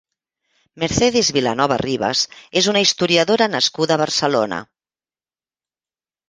Mercedes 0.83 1.27
Vilanova 1.35 1.77
Ribas 1.83 2.23
és 2.61 2.69
una 2.73 2.81
historiadora 2.85 3.49
nascuda 3.57 3.97
a 3.97 3.99
Barcelona. 4.05 4.61